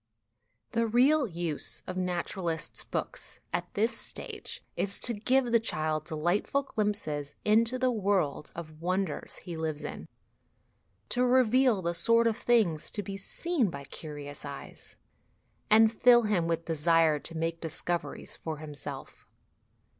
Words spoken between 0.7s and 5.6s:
The real use of naturalists' books at this stage is to give the